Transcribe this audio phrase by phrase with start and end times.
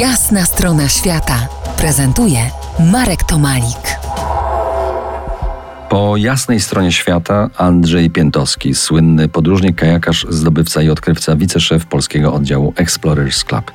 [0.00, 2.38] Jasna strona świata prezentuje
[2.92, 3.98] Marek Tomalik.
[5.88, 12.72] Po jasnej stronie świata Andrzej Piętowski, słynny podróżnik, kajakarz, zdobywca i odkrywca, wiceszef polskiego oddziału
[12.76, 13.70] Explorers Club.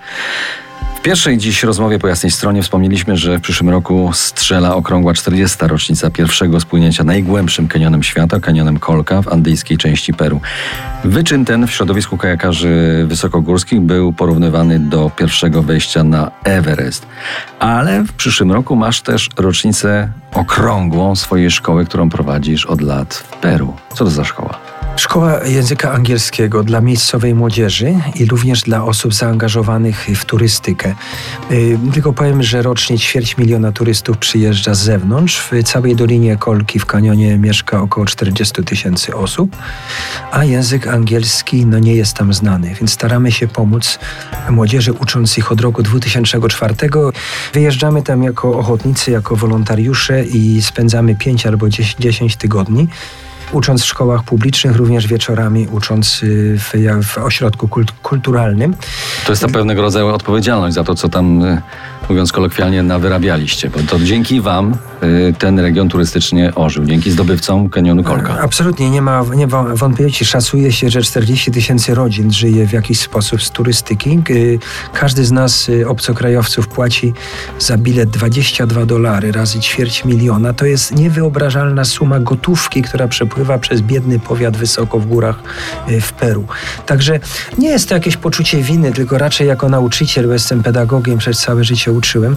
[1.01, 5.57] W pierwszej dziś rozmowie po jasnej stronie wspomnieliśmy, że w przyszłym roku strzela okrągła 40.
[5.61, 10.41] rocznica pierwszego spłynięcia najgłębszym kanionem świata, kanionem Kolka w andyjskiej części Peru.
[11.03, 17.05] Wyczyn ten w środowisku kajakarzy wysokogórskich był porównywany do pierwszego wejścia na Everest.
[17.59, 23.37] Ale w przyszłym roku masz też rocznicę okrągłą swojej szkoły, którą prowadzisz od lat w
[23.37, 23.73] Peru.
[23.89, 24.70] Co to za szkoła?
[24.95, 30.95] Szkoła języka angielskiego dla miejscowej młodzieży i również dla osób zaangażowanych w turystykę.
[31.51, 35.39] Y, tylko powiem, że rocznie ćwierć miliona turystów przyjeżdża z zewnątrz.
[35.39, 39.55] W całej Dolinie Kolki w kanionie mieszka około 40 tysięcy osób,
[40.31, 43.99] a język angielski no, nie jest tam znany, więc staramy się pomóc
[44.49, 46.75] młodzieży ucząc ich od roku 2004.
[47.53, 52.87] Wyjeżdżamy tam jako ochotnicy, jako wolontariusze i spędzamy 5 albo 10 tygodni
[53.51, 58.75] ucząc w szkołach publicznych, również wieczorami ucząc y, w, w ośrodku kult kulturalnym.
[59.25, 61.61] To jest to pewnego rodzaju odpowiedzialność za to, co tam, y,
[62.11, 64.73] mówiąc kolokwialnie, nawyrabialiście, bo to dzięki wam
[65.03, 68.39] y, ten region turystycznie ożył, dzięki zdobywcom kanionu Kolka.
[68.41, 70.25] Absolutnie, nie ma, nie wątpliwości.
[70.25, 74.21] Szacuje się, że 40 tysięcy rodzin żyje w jakiś sposób z turystyki.
[74.93, 77.13] Każdy z nas, obcokrajowców, płaci
[77.59, 80.53] za bilet 22 dolary razy ćwierć miliona.
[80.53, 85.39] To jest niewyobrażalna suma gotówki, która przepływa przez biedny powiat wysoko w górach
[85.89, 86.45] y, w Peru.
[86.85, 87.19] Także
[87.57, 91.63] nie jest to jakieś poczucie winy, tylko raczej jako nauczyciel, bo jestem pedagogiem, przez całe
[91.63, 92.35] życie uczyłem.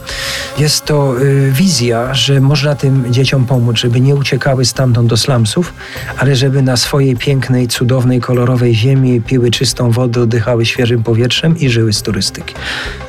[0.59, 5.73] Jest to y, wizja, że można tym dzieciom pomóc, żeby nie uciekały stamtąd do slumsów,
[6.19, 11.69] ale żeby na swojej pięknej, cudownej, kolorowej ziemi piły czystą wodę, oddychały świeżym powietrzem i
[11.69, 12.55] żyły z turystyki.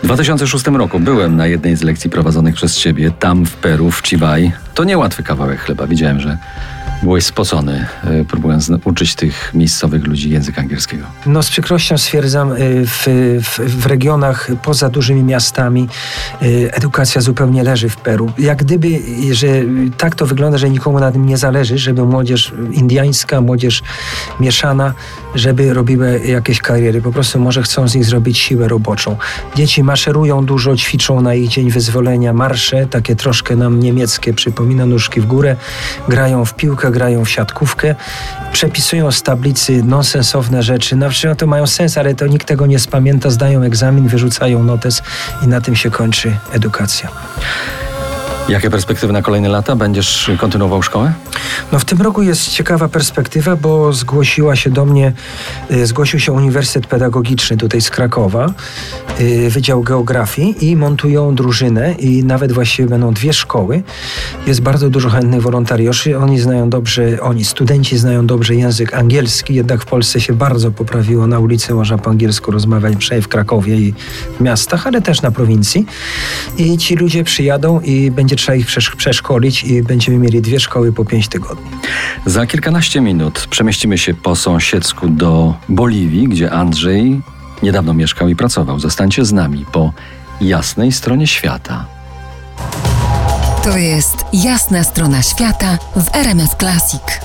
[0.03, 4.01] W 2006 roku byłem na jednej z lekcji prowadzonych przez Ciebie, tam w Peru, w
[4.01, 4.51] Chivaj.
[4.73, 5.87] To niełatwy kawałek chleba.
[5.87, 6.37] Widziałem, że
[7.03, 11.05] byłeś spocony, e, próbując uczyć tych miejscowych ludzi języka angielskiego?
[11.25, 12.55] No z przykrością stwierdzam, e,
[12.85, 13.07] w,
[13.43, 15.87] w, w regionach poza dużymi miastami
[16.41, 18.31] e, edukacja zupełnie leży w Peru.
[18.37, 18.99] Jak gdyby,
[19.31, 19.47] że
[19.97, 23.83] tak to wygląda, że nikomu na tym nie zależy, żeby młodzież indiańska, młodzież
[24.39, 24.93] mieszana,
[25.35, 27.01] żeby robiły jakieś kariery.
[27.01, 29.17] Po prostu może chcą z nich zrobić siłę roboczą.
[29.55, 35.21] Dzieci maszerują dużo, ćwiczą na ich Dzień Wyzwolenia marsze, takie troszkę nam niemieckie, przypomina nóżki
[35.21, 35.55] w górę,
[36.07, 37.95] grają w piłkę, grają w siatkówkę,
[38.51, 40.95] przepisują z tablicy nonsensowne rzeczy.
[40.95, 45.01] Na przykład to mają sens, ale to nikt tego nie spamięta, zdają egzamin, wyrzucają notes
[45.43, 47.09] i na tym się kończy edukacja.
[48.49, 49.75] Jakie perspektywy na kolejne lata?
[49.75, 51.13] Będziesz kontynuował szkołę?
[51.71, 55.13] No w tym roku jest ciekawa perspektywa, bo zgłosiła się do mnie,
[55.71, 58.53] y, zgłosił się Uniwersytet Pedagogiczny tutaj z Krakowa,
[59.19, 63.83] y, Wydział Geografii i montują drużynę i nawet właściwie będą dwie szkoły.
[64.47, 66.17] Jest bardzo dużo chętnych wolontariuszy.
[66.17, 71.27] Oni znają dobrze, oni studenci znają dobrze język angielski, jednak w Polsce się bardzo poprawiło.
[71.27, 73.93] Na ulicy można po angielsku rozmawiać, przynajmniej w Krakowie i
[74.37, 75.85] w miastach, ale też na prowincji.
[76.57, 78.67] I ci ludzie przyjadą i będzie trzeba ich
[78.97, 81.71] przeszkolić i będziemy mieli dwie szkoły po pięć tygodni.
[82.25, 87.21] Za kilkanaście minut przemieścimy się po sąsiedzku do Boliwii, gdzie Andrzej
[87.63, 88.79] niedawno mieszkał i pracował.
[88.79, 89.93] Zostańcie z nami po
[90.41, 91.85] jasnej stronie świata.
[93.63, 97.19] To jest jasna strona świata w RMS Classic.